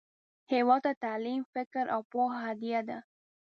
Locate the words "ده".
2.87-2.97